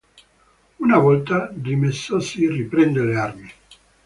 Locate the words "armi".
3.19-3.51